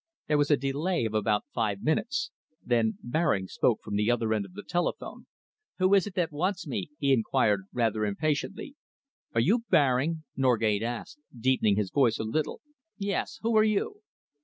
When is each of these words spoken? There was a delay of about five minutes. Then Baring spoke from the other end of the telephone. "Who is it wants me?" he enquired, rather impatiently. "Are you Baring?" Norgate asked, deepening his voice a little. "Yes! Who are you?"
There 0.25 0.37
was 0.39 0.49
a 0.49 0.57
delay 0.57 1.05
of 1.05 1.13
about 1.13 1.45
five 1.53 1.83
minutes. 1.83 2.31
Then 2.65 2.97
Baring 3.03 3.45
spoke 3.47 3.83
from 3.83 3.97
the 3.97 4.09
other 4.09 4.33
end 4.33 4.45
of 4.45 4.53
the 4.53 4.63
telephone. 4.63 5.27
"Who 5.77 5.93
is 5.93 6.07
it 6.07 6.31
wants 6.31 6.65
me?" 6.65 6.89
he 6.97 7.13
enquired, 7.13 7.67
rather 7.71 8.03
impatiently. 8.03 8.73
"Are 9.35 9.41
you 9.41 9.63
Baring?" 9.69 10.23
Norgate 10.35 10.81
asked, 10.81 11.19
deepening 11.39 11.75
his 11.75 11.91
voice 11.91 12.17
a 12.17 12.23
little. 12.23 12.61
"Yes! 12.97 13.37
Who 13.43 13.55
are 13.55 13.63
you?" 13.63 14.01